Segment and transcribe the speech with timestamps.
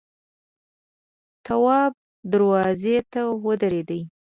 [1.45, 1.93] تواب
[2.31, 3.89] دروازې ته ودرېد.